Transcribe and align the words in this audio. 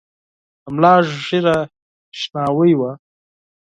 د 0.63 0.65
ملا 0.73 0.95
ږیره 1.25 1.57
شناوۍ 2.19 2.73
وه. 2.79 2.91